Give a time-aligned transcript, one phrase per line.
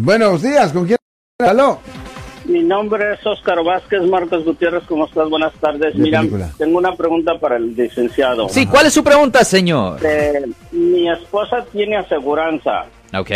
[0.00, 0.96] Buenos días, ¿con quién?
[1.40, 1.80] Aló.
[2.44, 4.84] Mi nombre es Oscar Vázquez Marcos Gutiérrez.
[4.86, 5.28] ¿Cómo estás?
[5.28, 5.94] Buenas tardes.
[5.96, 6.48] De Mira, película.
[6.56, 8.48] tengo una pregunta para el licenciado.
[8.50, 9.98] Sí, ¿cuál es su pregunta, señor?
[10.06, 12.84] Eh, mi esposa tiene aseguranza.
[13.18, 13.30] Ok.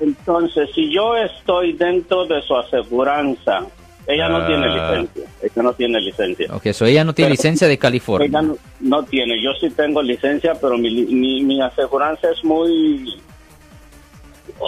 [0.00, 3.60] Entonces, si yo estoy dentro de su aseguranza,
[4.08, 4.46] ella no Ah.
[4.48, 5.22] tiene licencia.
[5.42, 6.46] Ella no tiene licencia.
[6.56, 8.42] Ok, so ella no tiene Pero- licencia de Ella California.
[8.42, 9.40] no, no tiene.
[9.40, 13.16] Yo sí tengo licencia, pero mi, mi, mi aseguranza es muy...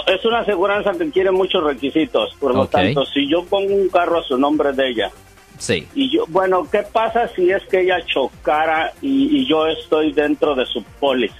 [0.06, 2.34] Es una aseguranza que quiere muchos requisitos.
[2.41, 5.10] Por lo tanto, si yo pongo un carro a su nombre de ella,
[5.59, 5.87] Sí.
[5.95, 10.56] Y yo, bueno, ¿qué pasa si es que ella chocara y, y yo estoy dentro
[10.56, 11.37] de su póliza?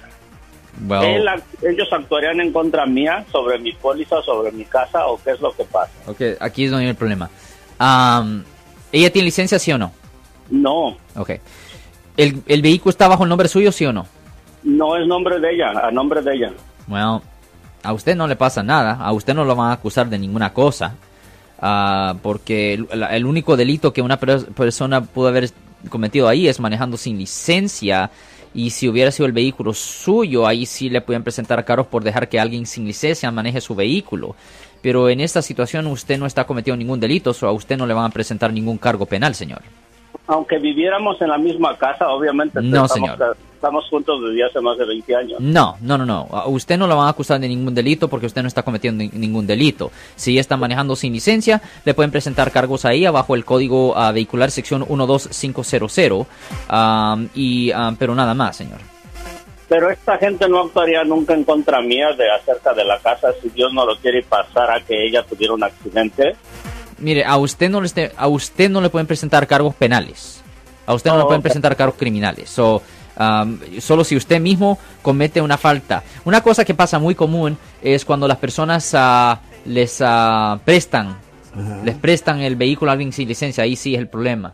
[0.87, 1.27] Well, Él
[1.61, 5.51] ¿Ellos actuarían en contra mía sobre mi póliza, sobre mi casa o qué es lo
[5.51, 5.91] que pasa?
[6.07, 7.29] ok, aquí es donde viene el problema.
[7.79, 8.45] Am,
[8.93, 9.91] ¿Ella tiene licencia, sí o no?
[10.49, 11.31] No, Ok.
[12.15, 14.07] ¿El, ¿El vehículo está bajo el nombre suyo, sí o no?
[14.63, 16.53] no es nombre de ella, a nombre de ella.
[16.87, 17.21] Well,
[17.83, 20.53] a usted no le pasa nada, a usted no lo van a acusar de ninguna
[20.53, 20.95] cosa,
[21.59, 25.51] ah, porque el, único delito que una per- persona pudo haber
[25.89, 28.09] cometido ahí es manejando sin licencia,
[28.53, 32.29] y si hubiera sido el vehículo suyo, ahí sí le pueden presentar cargos por dejar
[32.29, 34.35] que alguien sin licencia maneje su vehículo.
[34.81, 37.93] Pero en esta situación usted no está cometiendo ningún delito, o a usted no le
[37.93, 39.61] van a presentar ningún cargo penal, señor.
[40.27, 43.37] Aunque viviéramos en la misma casa, obviamente No, estamos, señor.
[43.55, 45.39] estamos juntos desde hace más de 20 años.
[45.41, 46.27] No, no, no, no.
[46.31, 49.03] A usted no lo van a acusar de ningún delito porque usted no está cometiendo
[49.03, 49.91] ni- ningún delito.
[50.15, 54.13] Si está manejando sin licencia, le pueden presentar cargos a ella bajo el código ah,
[54.13, 56.25] vehicular sección 12500.
[56.69, 58.79] am, y, am, pero nada más, señor.
[59.67, 63.49] Pero esta gente no actuaría nunca en contra mía de acerca de la casa si
[63.49, 66.35] Dios no lo quiere y pasara que ella tuviera un accidente.
[66.99, 70.41] Mire, a usted no le, a usted no le pueden presentar cargos penales.
[70.85, 72.49] A usted no le Oh, pueden presentar cargos criminales.
[72.49, 72.81] So,
[73.15, 76.03] am, solo si usted mismo comete una falta.
[76.25, 81.15] Una cosa que pasa muy común es cuando las personas ah, les ah, prestan,
[81.85, 83.63] les prestan el vehículo a alguien sin licencia.
[83.63, 84.53] Ahí sí es el problema.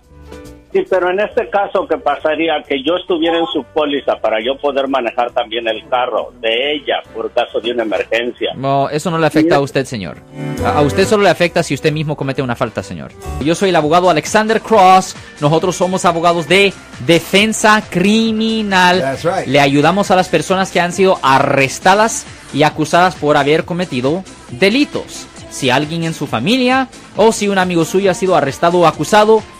[0.72, 2.62] Sí, pero en este caso, ¿qué pasaría?
[2.67, 6.98] Que yo estuviera en su póliza para yo poder manejar también el carro de ella
[7.16, 8.52] por caso de una emergencia.
[8.55, 10.17] No, eso no le afecta a usted, señor.
[10.64, 13.11] A, a usted solo le afecta si usted mismo comete una falta, señor.
[13.42, 15.16] Yo soy el abogado Alexander Cross.
[15.42, 16.72] Nosotros somos abogados de
[17.08, 18.99] defensa criminal.
[18.99, 19.48] That's right.
[19.48, 25.26] Le ayudamos a las personas que han sido arrestadas y acusadas por haber cometido delitos.
[25.49, 29.42] Si alguien en su familia o si un amigo suyo ha sido arrestado o acusado,